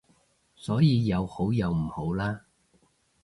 [0.55, 2.41] 所以有好有唔好啦